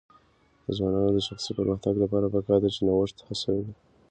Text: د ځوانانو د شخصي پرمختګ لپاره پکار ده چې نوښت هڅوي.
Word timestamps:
د 0.65 0.67
ځوانانو 0.77 1.15
د 1.15 1.19
شخصي 1.27 1.51
پرمختګ 1.59 1.93
لپاره 2.03 2.31
پکار 2.35 2.59
ده 2.63 2.69
چې 2.75 2.81
نوښت 2.87 3.17
هڅوي. 3.27 3.69